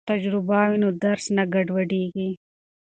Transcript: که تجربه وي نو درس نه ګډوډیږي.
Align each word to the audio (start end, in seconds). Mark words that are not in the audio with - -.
که 0.03 0.07
تجربه 0.11 0.59
وي 0.69 0.77
نو 0.83 0.89
درس 1.03 1.25
نه 1.35 1.43
ګډوډیږي. 1.53 2.29